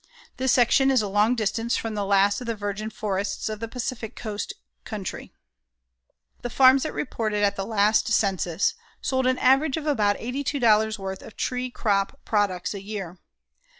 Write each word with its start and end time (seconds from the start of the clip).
This 0.37 0.51
section 0.51 0.89
is 0.89 1.03
a 1.03 1.07
long 1.07 1.35
distance 1.35 1.77
from 1.77 1.93
the 1.93 2.03
last 2.03 2.41
of 2.41 2.47
the 2.47 2.55
virgin 2.55 2.89
forests 2.89 3.49
of 3.49 3.59
the 3.59 3.67
Pacific 3.67 4.15
Coast 4.15 4.51
country. 4.83 5.31
The 6.41 6.49
farms 6.49 6.81
that 6.81 6.91
reported 6.93 7.43
at 7.43 7.55
the 7.55 7.67
last 7.67 8.07
census 8.07 8.73
sold 8.99 9.27
an 9.27 9.37
average 9.37 9.77
of 9.77 9.85
about 9.85 10.17
$82 10.17 10.97
worth 10.97 11.21
of 11.21 11.37
tree 11.37 11.69
crop 11.69 12.19
products 12.25 12.73
a 12.73 12.81
year. 12.81 13.19